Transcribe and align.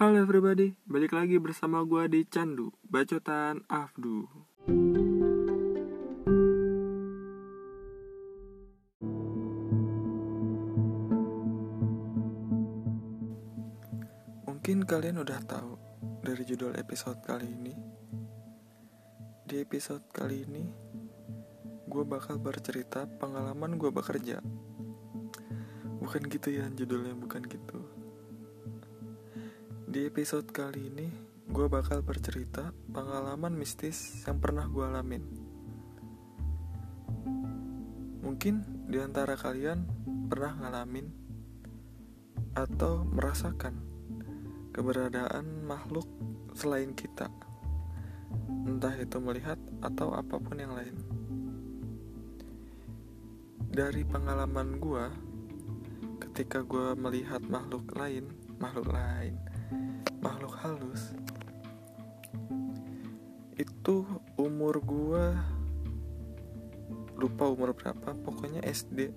Halo 0.00 0.16
everybody, 0.16 0.72
balik 0.88 1.12
lagi 1.12 1.36
bersama 1.36 1.84
gue 1.84 2.08
di 2.08 2.24
Candu, 2.24 2.72
Bacotan 2.88 3.68
Afdu. 3.68 4.24
Mungkin 14.48 14.88
kalian 14.88 15.20
udah 15.20 15.36
tahu 15.44 15.76
dari 16.24 16.48
judul 16.48 16.80
episode 16.80 17.20
kali 17.20 17.52
ini. 17.52 17.76
Di 19.44 19.60
episode 19.60 20.08
kali 20.16 20.48
ini, 20.48 20.64
gue 21.84 22.04
bakal 22.08 22.40
bercerita 22.40 23.04
pengalaman 23.04 23.76
gue 23.76 23.92
bekerja. 23.92 24.40
Bukan 26.00 26.24
gitu 26.32 26.56
ya 26.56 26.64
judulnya, 26.72 27.12
bukan 27.20 27.44
gitu. 27.44 27.99
Di 29.90 30.06
episode 30.06 30.46
kali 30.54 30.86
ini, 30.86 31.10
gue 31.50 31.66
bakal 31.66 32.06
bercerita 32.06 32.70
pengalaman 32.94 33.50
mistis 33.58 34.22
yang 34.22 34.38
pernah 34.38 34.70
gue 34.70 34.86
alamin. 34.86 35.18
Mungkin 38.22 38.86
di 38.86 39.02
antara 39.02 39.34
kalian 39.34 39.82
pernah 40.30 40.54
ngalamin 40.62 41.10
atau 42.54 43.02
merasakan 43.02 43.82
keberadaan 44.70 45.66
makhluk 45.66 46.06
selain 46.54 46.94
kita, 46.94 47.26
entah 48.70 48.94
itu 48.94 49.18
melihat 49.18 49.58
atau 49.82 50.14
apa 50.14 50.38
pun 50.38 50.54
yang 50.54 50.70
lain. 50.70 50.94
Dari 53.74 54.06
pengalaman 54.06 54.78
gue, 54.78 55.04
ketika 56.30 56.62
gue 56.62 56.94
melihat 56.94 57.42
makhluk 57.42 57.90
lain, 57.98 58.30
makhluk 58.62 58.94
lain, 58.94 59.49
makhluk 60.20 60.54
halus, 60.60 61.12
itu 63.56 64.04
umur 64.36 64.80
gue 64.80 65.24
lupa 67.20 67.44
umur 67.48 67.76
berapa, 67.76 68.16
pokoknya 68.24 68.64
SD 68.64 69.12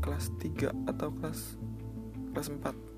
kelas 0.00 0.32
3 0.40 0.72
atau 0.88 1.12
kelas 1.12 1.56
kelas 2.32 2.48
4 2.48 2.90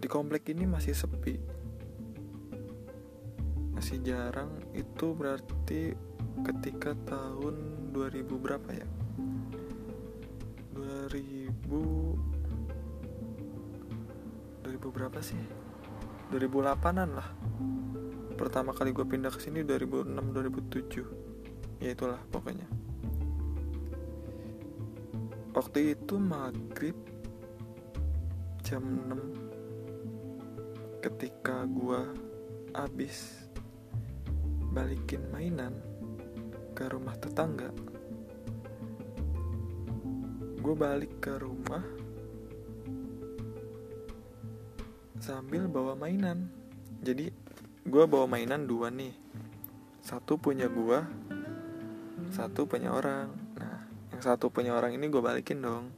di 0.00 0.08
komplek 0.08 0.48
ini 0.48 0.64
masih 0.64 0.96
sepi 0.96 1.36
masih 3.76 4.00
jarang 4.04 4.48
itu 4.76 5.12
berarti 5.16 5.96
ketika 6.44 6.92
tahun 7.08 7.88
2000 7.96 8.28
berapa 8.44 8.70
ya? 8.76 8.88
2000 10.76 12.29
2000 14.62 14.92
berapa 14.92 15.20
sih? 15.20 15.40
2008an 16.30 17.10
lah. 17.10 17.28
Pertama 18.36 18.72
kali 18.72 18.92
gue 18.94 19.04
pindah 19.04 19.30
ke 19.32 19.40
sini 19.42 19.64
2006 19.66 20.14
2007 20.14 21.84
ya 21.84 21.90
itulah 21.92 22.20
pokoknya. 22.28 22.68
Waktu 25.50 25.98
itu 25.98 26.14
maghrib 26.16 26.94
jam 28.62 28.86
6 28.86 29.50
ketika 31.00 31.64
gua 31.66 32.06
abis 32.76 33.48
balikin 34.70 35.26
mainan 35.34 35.74
ke 36.76 36.86
rumah 36.86 37.18
tetangga 37.18 37.74
gue 40.60 40.76
balik 40.76 41.24
ke 41.24 41.40
rumah 41.40 41.80
sambil 45.20 45.68
bawa 45.68 45.92
mainan. 45.92 46.48
Jadi 47.04 47.28
gue 47.84 48.04
bawa 48.08 48.24
mainan 48.24 48.64
dua 48.64 48.88
nih. 48.88 49.12
Satu 50.00 50.40
punya 50.40 50.66
gue 50.66 51.04
satu 52.32 52.64
punya 52.64 52.96
orang. 52.96 53.28
Nah 53.60 53.84
yang 54.16 54.22
satu 54.24 54.48
punya 54.48 54.72
orang 54.72 54.96
ini 54.96 55.12
gue 55.12 55.20
balikin 55.20 55.60
dong. 55.60 55.92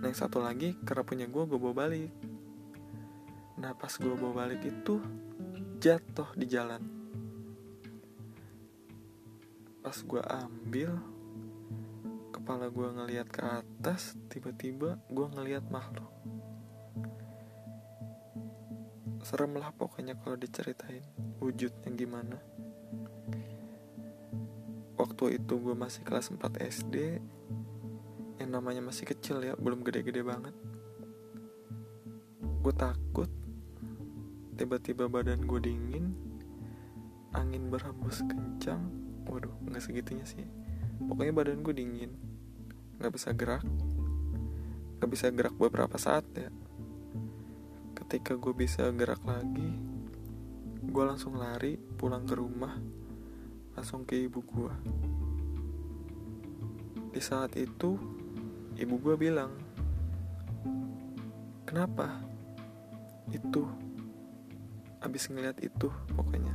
Nah 0.00 0.06
yang 0.08 0.16
satu 0.16 0.40
lagi 0.40 0.80
karena 0.80 1.04
punya 1.04 1.26
gue 1.28 1.44
gue 1.44 1.58
bawa 1.60 1.74
balik. 1.86 2.12
Nah 3.60 3.76
pas 3.76 3.92
gue 3.92 4.16
bawa 4.16 4.48
balik 4.48 4.64
itu 4.64 5.04
jatuh 5.76 6.32
di 6.40 6.48
jalan. 6.48 6.80
Pas 9.84 9.96
gue 10.00 10.22
ambil 10.24 10.96
kepala 12.32 12.72
gue 12.72 12.88
ngeliat 12.96 13.28
ke 13.28 13.44
atas 13.44 14.16
tiba-tiba 14.32 14.96
gue 15.12 15.26
ngeliat 15.36 15.68
makhluk 15.68 16.08
serem 19.20 19.52
lah 19.60 19.72
pokoknya 19.76 20.16
kalau 20.16 20.36
diceritain 20.36 21.04
wujudnya 21.40 21.90
gimana. 21.92 22.40
Waktu 24.96 25.40
itu 25.40 25.54
gue 25.60 25.76
masih 25.76 26.04
kelas 26.04 26.32
4 26.32 26.40
SD 26.60 26.94
yang 28.40 28.50
namanya 28.52 28.80
masih 28.84 29.08
kecil 29.08 29.40
ya 29.44 29.56
belum 29.56 29.84
gede-gede 29.84 30.24
banget. 30.24 30.52
Gue 32.60 32.74
takut 32.76 33.28
tiba-tiba 34.56 35.08
badan 35.08 35.48
gue 35.48 35.60
dingin 35.60 36.12
angin 37.32 37.68
berhembus 37.68 38.24
kencang. 38.24 38.88
Waduh 39.28 39.52
nggak 39.68 39.84
segitunya 39.84 40.24
sih. 40.24 40.44
Pokoknya 41.04 41.32
badan 41.32 41.60
gue 41.64 41.72
dingin. 41.76 42.12
Nggak 43.00 43.12
bisa 43.16 43.32
gerak. 43.32 43.64
Nggak 45.00 45.10
bisa 45.12 45.26
gerak 45.32 45.56
beberapa 45.56 45.96
saat 45.96 46.24
ya 46.36 46.52
ketika 48.10 48.34
gue 48.34 48.50
bisa 48.50 48.90
gerak 48.90 49.22
lagi 49.22 49.70
gue 50.82 51.04
langsung 51.06 51.38
lari 51.38 51.78
pulang 51.78 52.26
ke 52.26 52.34
rumah 52.34 52.74
langsung 53.78 54.02
ke 54.02 54.26
ibu 54.26 54.42
gue 54.42 54.74
di 57.14 57.22
saat 57.22 57.54
itu 57.54 57.94
ibu 58.74 58.98
gue 58.98 59.14
bilang 59.14 59.54
kenapa 61.62 62.18
itu? 63.30 63.62
Abis 65.06 65.30
ngeliat 65.30 65.62
itu 65.62 65.86
pokoknya 66.18 66.50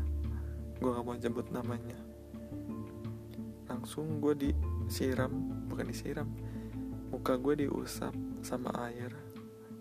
gue 0.83 0.91
gak 0.91 1.07
mau 1.07 1.15
jemput 1.15 1.47
namanya. 1.55 1.95
Langsung 3.71 4.19
gue 4.19 4.35
disiram 4.35 5.31
bukan 5.71 5.87
disiram 5.87 6.27
muka 7.15 7.39
gue 7.39 7.63
diusap 7.63 8.11
sama 8.43 8.75
air 8.91 9.24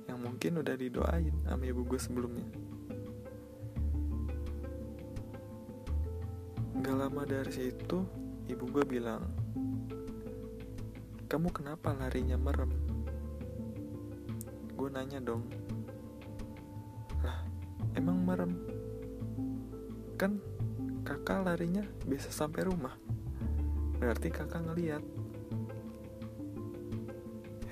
yang 0.09 0.19
mungkin 0.21 0.61
udah 0.61 0.77
didoain 0.77 1.35
sama 1.49 1.65
ibu 1.65 1.83
gue 1.89 2.01
sebelumnya 2.01 2.47
Gak 6.85 6.97
lama 7.01 7.23
dari 7.25 7.49
situ 7.49 8.05
ibu 8.45 8.65
gue 8.69 8.85
bilang 8.85 9.25
Kamu 11.25 11.49
kenapa 11.49 11.97
larinya 11.97 12.37
merem? 12.37 12.69
Gue 14.77 14.93
nanya 14.93 15.23
dong 15.25 15.49
Lah 17.25 17.41
emang 17.97 18.21
merem? 18.21 18.53
Kan 20.21 20.45
kakak 21.09 21.49
larinya 21.49 21.89
bisa 22.05 22.29
sampai 22.29 22.69
rumah 22.69 22.93
Berarti 23.97 24.29
kakak 24.29 24.69
ngeliat 24.69 25.01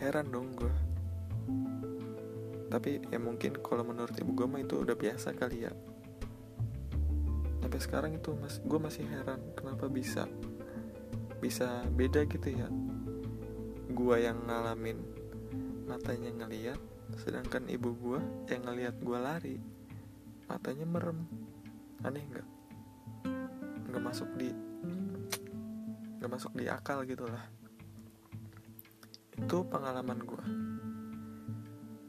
Heran 0.01 0.33
dong 0.33 0.57
gue 0.57 0.75
Tapi 2.73 3.05
ya 3.13 3.21
mungkin 3.21 3.61
kalau 3.61 3.85
menurut 3.85 4.17
ibu 4.17 4.33
gue 4.33 4.49
mah 4.49 4.65
itu 4.65 4.81
udah 4.81 4.97
biasa 4.97 5.37
kali 5.37 5.69
ya. 5.69 5.73
Sampai 7.61 7.81
sekarang 7.85 8.17
itu 8.17 8.33
mas 8.33 8.65
gue 8.65 8.81
masih 8.81 9.05
heran 9.13 9.45
kenapa 9.53 9.93
bisa 9.93 10.25
bisa 11.45 11.85
beda 11.93 12.25
gitu 12.25 12.49
ya. 12.49 12.73
Gue 13.93 14.25
yang 14.25 14.49
ngalamin 14.49 14.97
matanya 15.85 16.33
ngeliat 16.33 16.81
sedangkan 17.21 17.69
ibu 17.69 17.93
gue 17.93 18.21
yang 18.49 18.65
ngeliat 18.65 18.97
gue 18.97 19.19
lari 19.21 19.57
matanya 20.49 20.89
merem. 20.89 21.29
Aneh 22.01 22.25
nggak? 22.25 22.49
Nggak 23.93 24.01
masuk 24.01 24.33
di 24.41 24.49
nggak 26.23 26.39
masuk 26.39 26.55
di 26.55 26.71
akal 26.71 27.03
gitu 27.03 27.27
lah 27.27 27.43
itu 29.35 29.59
pengalaman 29.67 30.23
gue 30.23 30.45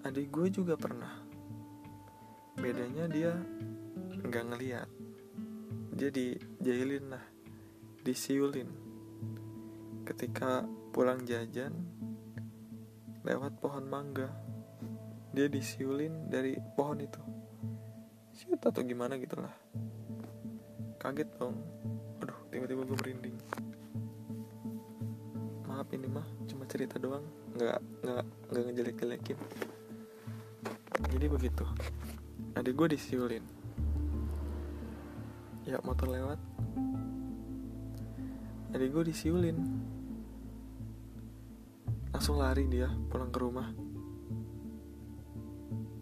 adik 0.04 0.36
gue 0.36 0.48
juga 0.52 0.76
pernah. 0.76 1.16
Bedanya 2.60 3.08
dia 3.08 3.32
nggak 4.20 4.46
ngeliat. 4.52 4.90
Dia 5.96 6.12
dijahilin 6.12 7.08
lah 7.08 7.24
disiulin. 8.04 8.68
Ketika 10.04 10.68
pulang 10.92 11.24
jajan 11.24 11.72
lewat 13.24 13.64
pohon 13.64 13.88
mangga. 13.88 14.28
Dia 15.32 15.48
disiulin 15.48 16.28
dari 16.28 16.60
pohon 16.76 17.00
itu. 17.00 17.24
Siut 18.36 18.60
atau 18.60 18.84
gimana 18.84 19.16
gitulah 19.16 19.56
kaget 21.00 21.32
dong. 21.40 21.56
Aduh 22.20 22.40
tiba-tiba 22.52 22.84
gue 22.84 22.98
merinding. 23.00 23.38
Maaf 25.64 25.88
ini 25.96 26.12
mah 26.12 26.28
cuma 26.44 26.68
cerita 26.68 27.00
doang. 27.00 27.24
Nggak 27.56 27.80
nggak 28.04 28.24
nggak 28.52 28.64
ngejelek-jelekin 28.68 29.40
jadi 31.14 31.30
begitu. 31.30 31.62
Adik 32.58 32.74
gue 32.74 32.98
disiulin. 32.98 33.46
Ya 35.70 35.78
motor 35.86 36.10
lewat. 36.10 36.42
Adik 38.74 38.90
gue 38.90 39.14
disiulin. 39.14 39.58
Langsung 42.10 42.42
lari 42.42 42.66
dia 42.66 42.90
pulang 43.14 43.30
ke 43.30 43.38
rumah. 43.38 43.70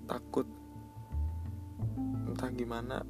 Takut. 0.07 0.47
Entah 2.31 2.51
gimana. 2.55 3.03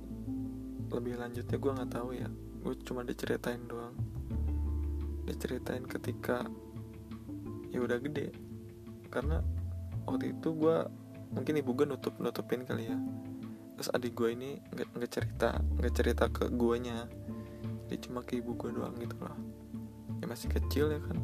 Lebih 0.90 1.22
lanjutnya 1.22 1.58
gue 1.62 1.72
nggak 1.78 1.92
tahu 1.94 2.18
ya. 2.18 2.30
Gue 2.66 2.82
cuma 2.82 3.06
diceritain 3.06 3.62
doang. 3.70 3.94
Diceritain 5.30 5.86
ketika 5.86 6.50
ya 7.70 7.78
udah 7.78 8.02
gede. 8.02 8.34
Karena 9.14 9.38
waktu 10.10 10.34
itu 10.34 10.50
gue 10.58 10.78
mungkin 11.32 11.64
ibu 11.64 11.72
gue 11.76 11.88
nutup 11.88 12.16
nutupin 12.20 12.68
kali 12.68 12.92
ya. 12.92 12.98
Terus 13.80 13.90
adik 13.96 14.14
gue 14.14 14.30
ini 14.36 14.50
nggak 14.72 15.12
cerita 15.12 15.58
nggak 15.58 15.94
cerita 15.96 16.26
ke 16.28 16.52
guanya. 16.52 17.08
Dia 17.88 17.98
cuma 18.04 18.24
ke 18.24 18.40
ibu 18.40 18.56
gue 18.56 18.72
doang 18.72 18.96
gitu 19.00 19.16
loh. 19.20 19.36
Ya 20.20 20.26
masih 20.28 20.52
kecil 20.52 20.92
ya 20.92 21.00
kan. 21.02 21.18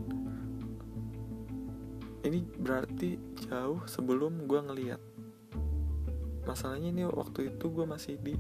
Ini 2.25 2.44
berarti 2.59 3.19
jauh 3.48 3.83
sebelum 3.88 4.50
gue 4.50 4.59
ngeliat. 4.59 5.01
Masalahnya 6.48 6.89
ini 6.92 7.04
waktu 7.07 7.54
itu 7.54 7.65
gue 7.71 7.86
masih 7.86 8.19
di 8.19 8.36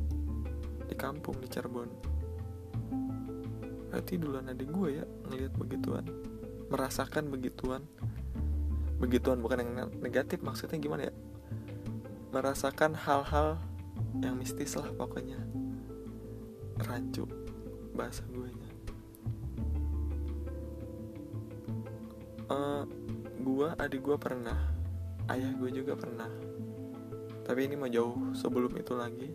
di 0.87 0.95
kampung 0.95 1.35
di 1.43 1.47
Cirebon. 1.51 1.91
Berarti 3.91 4.13
duluan 4.19 4.51
adik 4.51 4.71
gue 4.71 5.03
ya 5.03 5.05
ngeliat 5.29 5.53
begituan. 5.55 6.03
Merasakan 6.67 7.31
begituan. 7.31 7.83
Begituan 8.97 9.39
bukan 9.45 9.61
yang 9.61 9.93
negatif 10.01 10.41
maksudnya 10.41 10.81
gimana 10.81 11.11
ya 11.11 11.13
merasakan 12.31 12.93
hal-hal 12.95 13.59
yang 14.19 14.37
mistis 14.37 14.75
lah 14.75 14.89
pokoknya. 14.95 15.39
Rancu 16.77 17.25
bahasa 17.97 18.21
gue 18.29 18.45
nya 18.45 18.69
uh, 22.51 22.83
gue 23.41 23.67
adik 23.81 24.01
gue 24.05 24.17
pernah 24.21 24.77
ayah 25.31 25.51
gue 25.55 25.69
juga 25.71 25.93
pernah. 25.95 26.31
Tapi 27.43 27.59
ini 27.63 27.75
mau 27.79 27.87
jauh 27.87 28.35
sebelum 28.35 28.75
itu 28.75 28.93
lagi. 28.95 29.29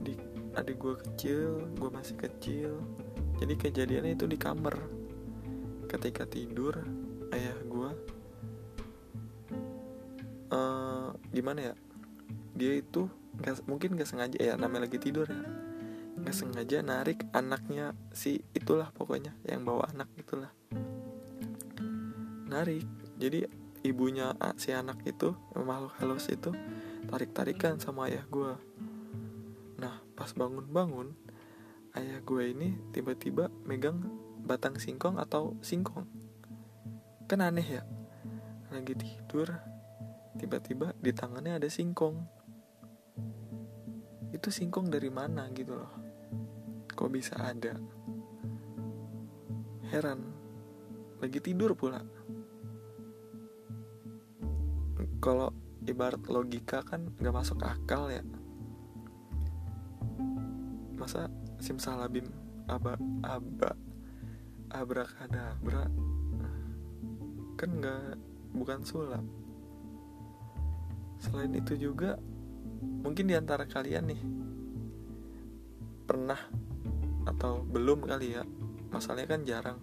Di 0.00 0.14
adik 0.56 0.76
gue 0.76 0.94
kecil 1.00 1.64
gue 1.76 1.90
masih 1.92 2.16
kecil. 2.16 2.72
Jadi 3.40 3.54
kejadiannya 3.56 4.12
itu 4.16 4.28
di 4.28 4.36
kamar. 4.36 4.76
Ketika 5.88 6.24
tidur 6.28 6.76
ayah 7.32 7.56
gue 7.68 7.90
gimana 11.42 11.74
ya? 11.74 11.74
Dia 12.54 12.78
itu 12.78 13.10
gak, 13.42 13.66
mungkin 13.66 13.98
gak 13.98 14.06
sengaja 14.06 14.38
ya 14.38 14.54
namanya 14.54 14.86
lagi 14.86 15.02
tidur 15.02 15.26
ya. 15.26 15.42
Gak 16.22 16.36
sengaja 16.38 16.86
narik 16.86 17.26
anaknya 17.34 17.98
si 18.14 18.46
itulah 18.54 18.94
pokoknya 18.94 19.34
yang 19.42 19.66
bawa 19.66 19.90
anak 19.90 20.06
itulah. 20.14 20.54
Narik. 22.46 22.86
Jadi 23.18 23.42
ibunya 23.82 24.30
si 24.54 24.70
anak 24.70 25.02
itu 25.02 25.34
makhluk 25.58 25.98
halus 25.98 26.30
itu 26.30 26.54
tarik 27.10 27.34
tarikan 27.34 27.82
sama 27.82 28.06
ayah 28.06 28.22
gue 28.30 28.54
nah 29.82 29.98
pas 30.14 30.30
bangun 30.38 30.62
bangun 30.70 31.10
ayah 31.98 32.22
gue 32.22 32.54
ini 32.54 32.78
tiba-tiba 32.94 33.50
megang 33.66 34.06
batang 34.42 34.78
singkong 34.78 35.22
atau 35.22 35.54
singkong. 35.62 36.06
Kan 37.30 37.42
aneh 37.42 37.78
ya? 37.78 37.82
Lagi 38.74 38.94
tidur 38.98 39.71
tiba-tiba 40.36 40.96
di 40.96 41.12
tangannya 41.12 41.60
ada 41.60 41.68
singkong. 41.68 42.16
Itu 44.32 44.48
singkong 44.48 44.88
dari 44.88 45.12
mana 45.12 45.48
gitu 45.52 45.76
loh? 45.76 45.92
Kok 46.88 47.10
bisa 47.12 47.36
ada? 47.36 47.76
Heran. 49.92 50.20
Lagi 51.20 51.38
tidur 51.38 51.76
pula. 51.76 52.00
Kalau 55.22 55.52
ibarat 55.86 56.24
logika 56.26 56.82
kan 56.82 57.12
gak 57.20 57.36
masuk 57.36 57.60
akal 57.62 58.08
ya. 58.08 58.24
Masa 60.96 61.28
simsalabim 61.60 62.26
aba 62.66 62.96
aba 63.22 63.76
abrakadabra? 64.72 65.86
Kan 67.60 67.78
nggak 67.78 68.18
bukan 68.56 68.82
sulap 68.82 69.22
selain 71.22 71.54
itu 71.54 71.78
juga 71.78 72.18
mungkin 72.82 73.30
di 73.30 73.38
antara 73.38 73.62
kalian 73.70 74.10
nih 74.10 74.22
pernah 76.02 76.38
atau 77.22 77.62
belum 77.62 78.10
kali 78.10 78.34
ya 78.34 78.42
masalahnya 78.90 79.38
kan 79.38 79.42
jarang 79.46 79.78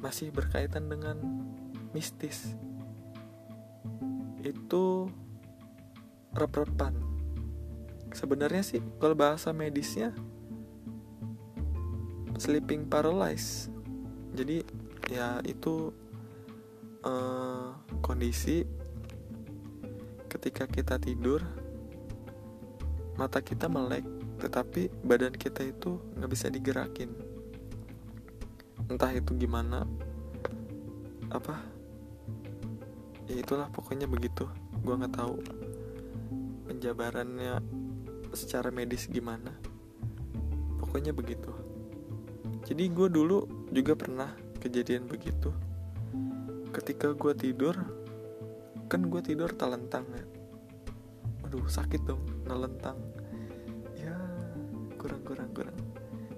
masih 0.00 0.32
berkaitan 0.32 0.88
dengan 0.88 1.20
mistis. 1.92 2.56
Itu 4.40 5.12
rep-repan. 6.32 6.96
Sebenarnya 8.10 8.64
sih 8.64 8.80
kalau 8.98 9.14
bahasa 9.14 9.52
medisnya 9.52 10.16
sleeping 12.40 12.88
paralysis. 12.88 13.68
Jadi 14.32 14.64
ya 15.12 15.44
itu 15.44 15.92
uh, 17.04 17.76
kondisi 18.00 18.64
ketika 20.40 20.64
kita 20.64 20.96
tidur 20.96 21.44
mata 23.20 23.44
kita 23.44 23.68
melek 23.68 24.08
tetapi 24.40 24.88
badan 25.04 25.36
kita 25.36 25.68
itu 25.68 26.00
nggak 26.16 26.30
bisa 26.32 26.48
digerakin. 26.48 27.12
Entah 28.88 29.12
itu 29.12 29.36
gimana 29.36 29.84
apa 31.28 31.60
ya 33.28 33.36
itulah 33.36 33.68
pokoknya 33.68 34.08
begitu. 34.08 34.48
Gue 34.80 34.96
nggak 34.96 35.12
tahu 35.12 35.44
penjabarannya 36.72 37.60
secara 38.32 38.72
medis 38.72 39.12
gimana. 39.12 39.52
Pokoknya 40.80 41.12
begitu. 41.12 41.52
Jadi 42.64 42.88
gue 42.88 43.12
dulu 43.12 43.68
juga 43.68 43.92
pernah 43.92 44.32
kejadian 44.56 45.04
begitu. 45.04 45.52
Ketika 46.72 47.12
gue 47.12 47.36
tidur 47.36 47.76
kan 48.88 49.04
gue 49.04 49.20
tidur 49.20 49.52
telentang 49.54 50.02
ya 50.10 50.29
aduh 51.50 51.66
sakit 51.66 52.06
dong 52.06 52.22
nelentang. 52.46 52.94
Ya 53.98 54.14
kurang 54.94 55.26
kurang 55.26 55.50
kurang. 55.50 55.74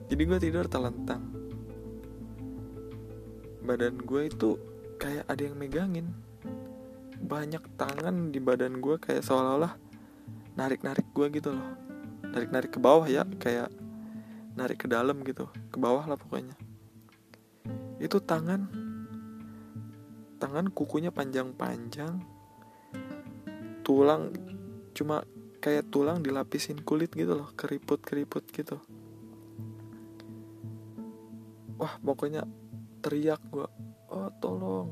Jadi 0.08 0.22
gue 0.24 0.38
tidur 0.40 0.64
telentang. 0.72 1.28
Badan 3.60 4.00
gue 4.00 4.32
itu 4.32 4.56
kayak 4.96 5.28
ada 5.28 5.42
yang 5.44 5.60
megangin. 5.60 6.08
Banyak 7.28 7.60
tangan 7.76 8.32
di 8.32 8.40
badan 8.40 8.80
gue 8.80 8.96
kayak 8.96 9.20
seolah-olah 9.20 9.76
narik-narik 10.56 11.04
gue 11.12 11.28
gitu 11.36 11.52
loh. 11.52 11.76
Narik-narik 12.32 12.72
ke 12.72 12.80
bawah 12.80 13.04
ya 13.04 13.28
kayak 13.36 13.68
narik 14.56 14.80
ke 14.80 14.88
dalam 14.88 15.20
gitu. 15.28 15.44
Ke 15.68 15.76
bawah 15.76 16.08
lah 16.08 16.16
pokoknya. 16.16 16.56
Itu 18.00 18.16
tangan. 18.16 18.64
Tangan 20.40 20.72
kukunya 20.72 21.12
panjang-panjang. 21.12 22.16
Tulang 23.84 24.52
cuma 24.92 25.24
kayak 25.62 25.88
tulang 25.94 26.20
dilapisin 26.20 26.82
kulit 26.82 27.14
gitu 27.14 27.38
loh 27.38 27.50
keriput-keriput 27.54 28.44
gitu. 28.50 28.76
Wah 31.78 31.94
pokoknya 32.02 32.46
teriak 33.02 33.42
gue 33.50 33.66
oh 34.12 34.30
tolong. 34.38 34.90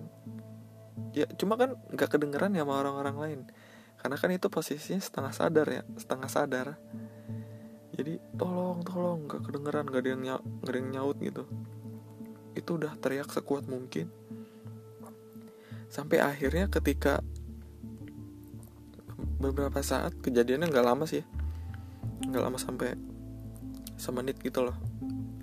Ya 1.12 1.26
cuma 1.35 1.59
kan 1.59 1.75
nggak 1.90 2.11
kedengeran 2.16 2.54
ya 2.54 2.62
sama 2.62 2.80
orang-orang 2.80 3.16
lain. 3.19 3.40
Karena 4.00 4.16
kan 4.16 4.30
itu 4.33 4.49
posisinya 4.49 5.02
setengah 5.02 5.33
sadar 5.35 5.66
ya 5.69 5.83
setengah 5.99 6.30
sadar. 6.30 6.66
Jadi 7.95 8.16
tolong 8.38 8.80
tolong. 8.87 9.26
Nggak 9.28 9.42
kedengeran 9.50 9.85
nggak 9.90 10.02
ada 10.02 10.11
yang 10.11 10.23
nyaut, 10.23 10.45
gak 10.64 10.71
ada 10.71 10.78
yang 10.78 10.90
nyaut 10.90 11.16
gitu. 11.19 11.45
Itu 12.54 12.71
udah 12.80 12.92
teriak 12.97 13.28
sekuat 13.28 13.66
mungkin. 13.66 14.09
Sampai 15.90 16.23
akhirnya 16.23 16.71
ketika 16.71 17.19
beberapa 19.40 19.80
saat 19.80 20.20
kejadiannya 20.20 20.68
nggak 20.68 20.87
lama 20.87 21.09
sih. 21.09 21.25
Nggak 22.28 22.42
lama 22.44 22.59
sampai 22.61 22.92
semenit 23.97 24.37
gitu 24.44 24.61
loh. 24.61 24.76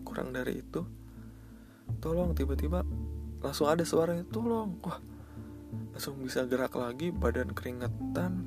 Kurang 0.05 0.31
dari 0.31 0.61
itu. 0.61 0.85
Tolong 1.97 2.37
tiba-tiba 2.37 2.85
langsung 3.41 3.65
ada 3.67 3.81
suaranya 3.81 4.23
tolong. 4.29 4.77
Wah 4.85 5.01
langsung 5.91 6.21
bisa 6.21 6.45
gerak 6.45 6.77
lagi 6.77 7.09
badan 7.09 7.51
keringetan. 7.51 8.45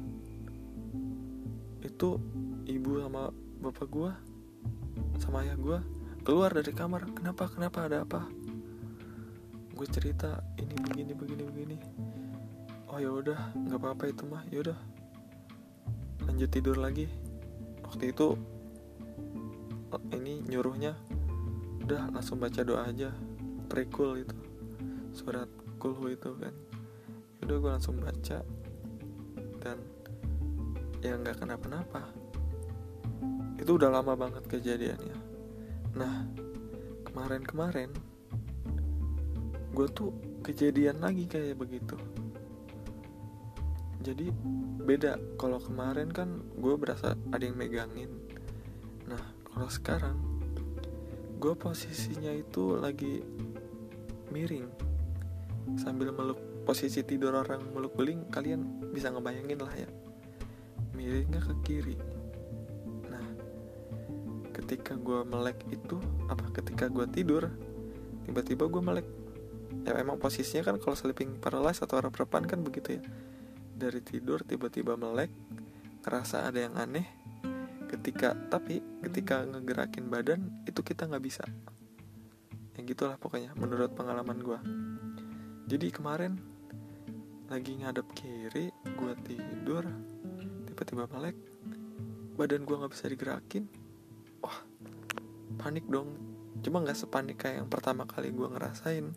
Itu 1.82 2.22
ibu 2.70 3.02
sama 3.02 3.34
bapak 3.60 3.88
gua 3.90 4.14
sama 5.18 5.42
ayah 5.44 5.58
gua 5.58 5.82
keluar 6.22 6.54
dari 6.54 6.70
kamar. 6.70 7.10
Kenapa 7.10 7.50
kenapa 7.50 7.90
ada 7.90 8.06
apa? 8.06 8.22
Gue 9.74 9.88
cerita 9.88 10.44
ini 10.60 10.76
begini 10.76 11.12
begini 11.16 11.42
begini. 11.42 11.76
Oh 12.92 13.00
ya 13.00 13.08
udah 13.08 13.56
nggak 13.56 13.80
apa-apa 13.80 14.04
itu 14.12 14.22
mah. 14.28 14.44
Ya 14.52 14.60
udah 14.60 14.78
lanjut 16.40 16.56
tidur 16.56 16.80
lagi. 16.80 17.04
Waktu 17.84 18.16
itu 18.16 18.32
ini 20.16 20.40
nyuruhnya 20.48 20.96
udah 21.84 22.16
langsung 22.16 22.40
baca 22.40 22.64
doa 22.64 22.88
aja 22.88 23.12
prekul 23.68 24.24
itu 24.24 24.32
surat 25.12 25.44
kulhu 25.76 26.08
itu 26.08 26.32
kan. 26.40 26.56
Udah 27.44 27.56
gue 27.60 27.70
langsung 27.76 28.00
baca 28.00 28.40
dan 29.60 29.84
ya 31.04 31.12
nggak 31.20 31.44
kenapa-napa. 31.44 32.08
Itu 33.60 33.76
udah 33.76 34.00
lama 34.00 34.16
banget 34.16 34.48
kejadiannya. 34.48 35.16
Nah 35.92 36.24
kemarin-kemarin 37.04 37.92
gue 39.76 39.88
tuh 39.92 40.08
kejadian 40.40 41.04
lagi 41.04 41.28
kayak 41.28 41.60
begitu 41.60 42.00
jadi 44.00 44.32
beda. 44.80 45.20
Kalau 45.36 45.60
kemarin 45.60 46.08
kan 46.08 46.40
gue 46.56 46.74
berasa 46.80 47.14
ada 47.32 47.44
yang 47.44 47.56
megangin. 47.56 48.08
Nah 49.04 49.20
kalau 49.44 49.68
sekarang 49.68 50.16
gue 51.36 51.52
posisinya 51.56 52.32
itu 52.32 52.80
lagi 52.80 53.20
miring. 54.32 54.68
Sambil 55.76 56.10
meluk 56.16 56.40
posisi 56.64 57.04
tidur 57.04 57.36
orang 57.36 57.60
meluk 57.76 57.92
beling 57.96 58.28
kalian 58.32 58.90
bisa 58.90 59.12
ngebayangin 59.12 59.60
lah 59.60 59.74
ya. 59.76 59.88
Miringnya 60.96 61.40
ke 61.44 61.54
kiri. 61.60 61.96
Nah 63.12 63.26
ketika 64.56 64.96
gue 64.96 65.28
melek 65.28 65.60
itu 65.68 66.00
apa 66.32 66.48
ketika 66.56 66.88
gue 66.88 67.04
tidur 67.12 67.52
tiba-tiba 68.24 68.64
gue 68.64 68.82
melek. 68.82 69.08
Ya 69.84 69.96
memang 69.96 70.16
posisinya 70.20 70.72
kan 70.72 70.76
kalau 70.80 70.96
sleeping 70.96 71.40
paralysis 71.40 71.84
atau 71.84 72.00
arah 72.00 72.12
kan 72.44 72.60
begitu 72.60 73.00
ya 73.00 73.02
dari 73.80 74.04
tidur 74.04 74.44
tiba-tiba 74.44 75.00
melek 75.00 75.32
kerasa 76.04 76.44
ada 76.44 76.60
yang 76.60 76.76
aneh. 76.76 77.08
Ketika 77.88 78.36
tapi 78.52 78.84
ketika 79.00 79.42
ngegerakin 79.48 80.12
badan 80.12 80.40
itu 80.68 80.84
kita 80.84 81.08
nggak 81.08 81.24
bisa. 81.24 81.48
Ya 82.76 82.80
gitulah 82.84 83.16
pokoknya 83.16 83.56
menurut 83.56 83.96
pengalaman 83.96 84.38
gue 84.44 84.60
jadi 85.70 85.86
kemarin 85.94 86.34
lagi 87.46 87.78
ngadep 87.78 88.10
kiri 88.10 88.74
gue 88.74 89.12
tidur 89.22 89.86
tiba-tiba 90.66 91.06
melek 91.06 91.38
badan 92.34 92.66
gue 92.66 92.74
nggak 92.74 92.90
bisa 92.90 93.06
digerakin. 93.06 93.70
Wah 94.42 94.58
panik 95.62 95.86
dong. 95.86 96.18
Cuma 96.66 96.82
nggak 96.82 96.98
sepanik 96.98 97.38
kayak 97.38 97.62
yang 97.62 97.70
pertama 97.70 98.02
kali 98.02 98.34
gue 98.34 98.50
ngerasain. 98.50 99.14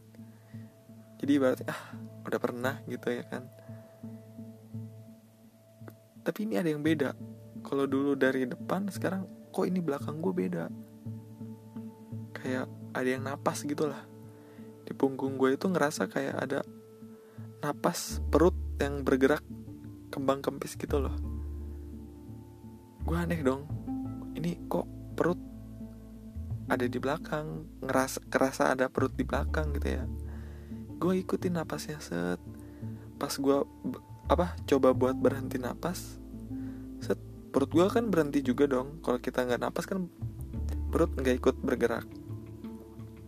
Jadi 1.18 1.34
berarti 1.42 1.64
ah 1.66 1.82
udah 2.30 2.40
pernah 2.40 2.86
gitu 2.86 3.10
ya 3.10 3.26
kan 3.26 3.50
tapi 6.24 6.50
ini 6.50 6.58
ada 6.58 6.72
yang 6.72 6.82
beda. 6.82 7.14
Kalau 7.64 7.88
dulu 7.88 8.16
dari 8.16 8.48
depan 8.48 8.88
sekarang 8.92 9.28
kok 9.52 9.68
ini 9.68 9.80
belakang 9.80 10.20
gue 10.20 10.34
beda? 10.34 10.66
Kayak 12.36 12.68
ada 12.96 13.08
yang 13.08 13.24
napas 13.24 13.64
gitu 13.64 13.88
lah 13.88 14.14
di 14.84 14.92
punggung 14.92 15.40
gue 15.40 15.56
itu 15.56 15.66
ngerasa 15.72 16.12
kayak 16.12 16.36
ada 16.44 16.60
napas 17.64 18.20
perut 18.28 18.56
yang 18.84 19.02
bergerak 19.08 19.42
kembang 20.12 20.44
kempis 20.44 20.76
gitu 20.76 21.00
loh. 21.00 21.16
Gue 23.08 23.16
aneh 23.16 23.40
dong. 23.40 23.68
Ini 24.36 24.68
kok 24.68 24.88
perut 25.16 25.40
ada 26.68 26.84
di 26.84 27.00
belakang? 27.00 27.68
Ngerasa 27.84 28.20
kerasa 28.28 28.64
ada 28.76 28.92
perut 28.92 29.16
di 29.16 29.24
belakang 29.24 29.72
gitu 29.80 29.88
ya. 30.00 30.04
Gue 31.00 31.24
ikutin 31.24 31.56
napasnya 31.56 32.04
set. 32.04 32.40
Pas 33.16 33.32
gue 33.32 33.58
apa 34.28 34.56
coba 34.64 34.96
buat 34.96 35.18
berhenti 35.20 35.60
napas? 35.60 36.20
Set 37.04 37.20
perut 37.52 37.70
gue 37.70 37.86
kan 37.92 38.08
berhenti 38.08 38.40
juga 38.40 38.66
dong. 38.66 39.04
Kalau 39.04 39.20
kita 39.20 39.44
nggak 39.44 39.62
napas 39.62 39.86
kan 39.86 40.08
perut 40.94 41.12
nggak 41.18 41.36
ikut 41.44 41.56
bergerak. 41.60 42.08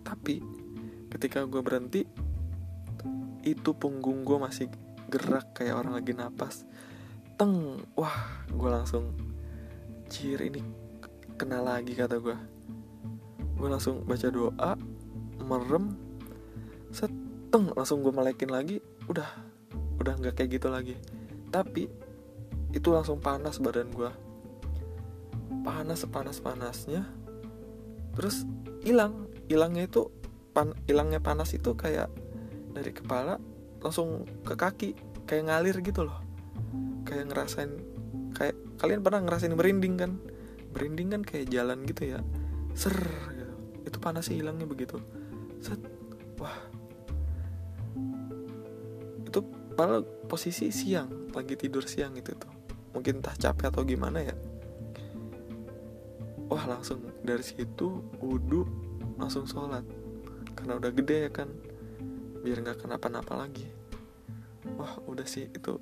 Tapi 0.05 0.39
ketika 1.11 1.43
gue 1.43 1.61
berhenti 1.63 2.01
itu 3.45 3.71
punggung 3.77 4.25
gue 4.25 4.37
masih 4.41 4.67
gerak 5.11 5.53
kayak 5.53 5.83
orang 5.83 5.99
lagi 5.99 6.13
napas. 6.15 6.63
Teng 7.35 7.83
wah 7.93 8.45
gue 8.47 8.69
langsung 8.71 9.11
cir 10.07 10.39
ini 10.39 10.63
kena 11.35 11.59
lagi 11.59 11.91
kata 11.91 12.15
gue 12.21 12.37
gue 13.55 13.67
langsung 13.67 14.03
baca 14.07 14.27
doa 14.31 14.71
merem. 15.43 15.95
Seteng 16.95 17.75
langsung 17.75 18.01
gue 18.01 18.11
melekin 18.11 18.51
lagi. 18.51 18.79
Udah 19.05 19.27
udah 19.99 20.13
nggak 20.19 20.35
kayak 20.39 20.59
gitu 20.59 20.67
lagi. 20.71 20.95
Tapi 21.49 21.87
itu 22.75 22.89
langsung 22.91 23.23
panas 23.23 23.63
badan 23.63 23.87
gue 23.95 24.11
panas 25.65 26.05
sepanas 26.05 26.37
panasnya 26.37 27.09
terus 28.13 28.45
hilang. 28.85 29.25
Hilangnya 29.45 29.85
itu 29.85 30.09
pan 30.53 30.73
hilangnya 30.89 31.21
panas 31.21 31.53
itu 31.53 31.77
kayak 31.77 32.09
dari 32.73 32.93
kepala 32.93 33.41
langsung 33.81 34.29
ke 34.45 34.53
kaki. 34.53 34.89
Kayak 35.25 35.43
ngalir 35.49 35.77
gitu 35.81 36.05
loh. 36.05 36.21
Kayak 37.05 37.33
ngerasain 37.33 37.71
kayak 38.37 38.55
kalian 38.77 39.01
pernah 39.01 39.25
ngerasain 39.25 39.53
merinding 39.57 39.95
kan? 39.97 40.11
Merinding 40.77 41.17
kan 41.17 41.21
kayak 41.25 41.49
jalan 41.49 41.81
gitu 41.89 42.13
ya. 42.13 42.19
Ser 42.77 42.93
gitu. 43.33 43.53
Itu 43.89 43.97
panasnya 43.97 44.37
hilangnya 44.37 44.69
begitu. 44.69 45.01
Set. 45.61 45.81
Wah. 46.37 46.57
Itu 49.25 49.45
padahal 49.75 50.07
posisi 50.25 50.71
siang 50.71 51.29
lagi 51.35 51.59
tidur 51.59 51.83
siang 51.83 52.15
itu 52.15 52.31
tuh. 52.33 52.51
Mungkin 52.95 53.19
entah 53.19 53.35
capek 53.35 53.75
atau 53.75 53.83
gimana 53.83 54.23
ya. 54.23 54.35
Wah 56.47 56.63
langsung 56.63 57.03
dari 57.21 57.43
situ 57.43 57.99
wudhu 58.23 58.63
langsung 59.19 59.43
sholat. 59.43 59.83
Karena 60.55 60.79
udah 60.79 60.91
gede 60.95 61.27
ya 61.27 61.31
kan 61.31 61.51
biar 62.39 62.63
nggak 62.63 62.87
kenapa-napa 62.87 63.35
lagi. 63.35 63.67
Wah 64.79 64.95
udah 65.05 65.27
sih 65.27 65.51
itu 65.51 65.75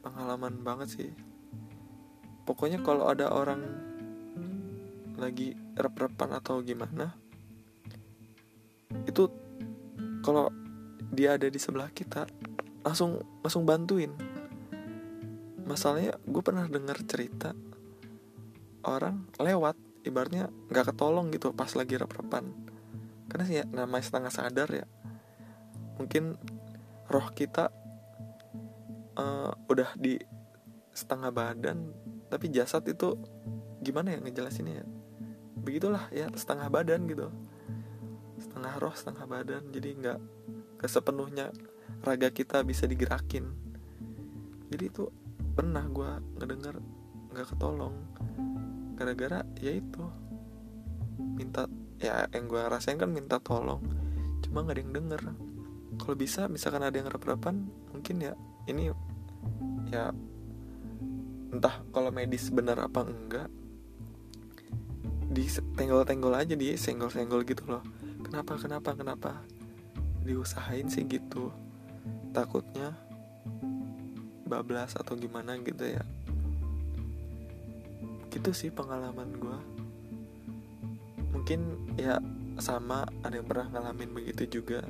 pengalaman 0.00 0.64
banget 0.64 0.88
sih. 0.88 1.10
Pokoknya 2.48 2.80
kalau 2.80 3.12
ada 3.12 3.28
orang 3.28 3.60
lagi 5.20 5.52
rep-repan 5.76 6.32
atau 6.40 6.64
gimana 6.64 7.12
itu 9.04 9.28
kalau 10.24 10.48
dia 11.12 11.36
ada 11.36 11.44
di 11.52 11.60
sebelah 11.60 11.92
kita 11.92 12.24
langsung 12.84 13.20
langsung 13.44 13.64
bantuin. 13.68 14.12
Masalahnya 15.64 16.18
gue 16.26 16.42
pernah 16.42 16.66
dengar 16.66 16.98
cerita 17.06 17.54
orang 18.82 19.28
lewat 19.36 19.76
ibaratnya 20.02 20.48
nggak 20.72 20.92
ketolong 20.92 21.28
gitu 21.30 21.52
pas 21.52 21.70
lagi 21.76 22.00
rep-repan. 22.00 22.48
Karena 23.30 23.44
sih 23.46 23.56
ya, 23.62 23.64
namanya 23.68 24.04
setengah 24.04 24.32
sadar 24.32 24.68
ya. 24.72 24.86
Mungkin 26.00 26.34
roh 27.06 27.28
kita 27.36 27.70
uh, 29.14 29.52
udah 29.68 29.94
di 29.94 30.18
setengah 30.90 31.30
badan 31.30 31.94
tapi 32.26 32.50
jasad 32.50 32.82
itu 32.88 33.14
gimana 33.84 34.16
ya 34.16 34.18
ngejelasinnya 34.24 34.74
ya? 34.82 34.86
Begitulah 35.60 36.08
ya 36.10 36.26
setengah 36.32 36.72
badan 36.72 37.04
gitu. 37.06 37.28
Setengah 38.40 38.72
roh 38.80 38.94
setengah 38.96 39.28
badan. 39.28 39.62
Jadi 39.70 39.88
nggak 40.00 40.18
kesepenuhnya 40.80 41.52
raga 42.00 42.32
kita 42.32 42.64
bisa 42.64 42.88
digerakin. 42.88 43.44
Jadi 44.72 44.84
itu 44.88 45.04
pernah 45.52 45.84
gue 45.84 46.10
ngedenger 46.40 46.76
nggak 47.34 47.46
ketolong. 47.52 47.94
Gara-gara 48.96 49.44
ya 49.60 49.72
itu 49.76 50.04
minta 51.36 51.68
ya 52.00 52.24
yang 52.32 52.48
gue 52.48 52.62
rasain 52.64 52.96
kan 52.96 53.12
minta 53.12 53.36
tolong 53.40 53.84
cuma 54.40 54.64
nggak 54.64 54.76
ada 54.76 54.82
yang 54.82 54.94
denger. 54.96 55.22
Kalau 56.00 56.16
bisa 56.16 56.48
misalkan 56.48 56.80
ada 56.80 56.96
yang 56.96 57.12
rep-repan 57.12 57.60
mungkin 57.92 58.16
ya 58.24 58.32
ini 58.64 58.88
ya 59.92 60.14
entah 61.50 61.82
kalau 61.92 62.08
medis 62.14 62.48
benar 62.48 62.78
apa 62.80 63.04
enggak 63.04 63.48
di 65.30 65.46
tenggol-tenggol 65.76 66.34
aja 66.34 66.56
di 66.56 66.74
senggol-senggol 66.74 67.44
gitu 67.44 67.62
loh. 67.68 67.84
Kenapa 68.24 68.56
kenapa 68.56 68.90
kenapa? 68.96 69.30
Diusahain 70.24 70.88
sih 70.88 71.04
gitu 71.04 71.69
takutnya 72.30 72.94
bablas 74.46 74.98
atau 74.98 75.14
gimana 75.14 75.54
gitu 75.62 75.86
ya. 75.86 76.02
Gitu 78.30 78.50
sih 78.54 78.70
pengalaman 78.70 79.30
gue 79.38 79.58
mungkin 81.30 81.94
ya 81.94 82.18
sama 82.58 83.06
ada 83.22 83.38
yang 83.38 83.46
pernah 83.46 83.66
ngalamin 83.70 84.10
begitu 84.10 84.60
juga. 84.60 84.82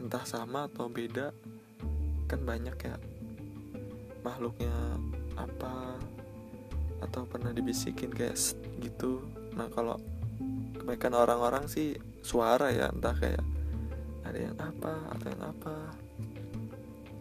Entah 0.00 0.24
sama 0.24 0.68
atau 0.68 0.88
beda 0.88 1.32
kan 2.28 2.40
banyak 2.44 2.76
ya. 2.80 2.96
Makhluknya 4.24 4.72
apa 5.36 5.96
atau 7.00 7.24
pernah 7.24 7.52
dibisikin 7.52 8.12
kayak 8.12 8.36
gitu. 8.80 9.24
Nah 9.56 9.68
kalau 9.72 9.96
kebanyakan 10.76 11.14
orang-orang 11.16 11.64
sih 11.68 11.96
suara 12.20 12.72
ya 12.72 12.92
entah 12.92 13.16
kayak 13.16 13.44
ada 14.24 14.38
yang 14.38 14.56
apa 14.60 14.94
atau 15.16 15.26
yang 15.32 15.44
apa 15.48 15.74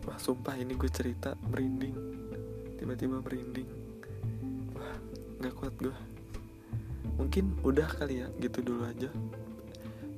wah 0.09 0.17
sumpah 0.17 0.57
ini 0.57 0.73
gue 0.73 0.89
cerita 0.89 1.37
merinding. 1.53 1.93
Tiba-tiba 2.81 3.21
merinding. 3.21 3.69
Wah 4.73 4.97
nggak 5.37 5.53
kuat 5.53 5.73
gue. 5.77 5.97
Mungkin 7.21 7.61
udah 7.61 7.85
kali 7.85 8.25
ya 8.25 8.27
gitu 8.41 8.65
dulu 8.65 8.89
aja. 8.89 9.13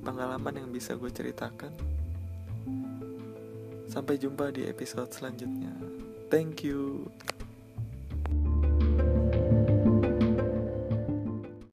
Pengalaman 0.00 0.64
yang 0.64 0.72
bisa 0.72 0.96
gue 0.96 1.12
ceritakan. 1.12 1.76
Sampai 3.84 4.16
jumpa 4.16 4.48
di 4.48 4.64
episode 4.64 5.12
selanjutnya. 5.12 5.76
Thank 6.32 6.64
you 6.64 7.12